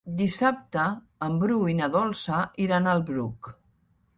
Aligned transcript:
Dissabte 0.19 0.85
en 1.27 1.37
Bru 1.43 1.59
i 1.73 1.75
na 1.81 1.91
Dolça 1.97 2.41
iran 2.67 2.91
al 2.95 3.07
Bruc. 3.11 3.53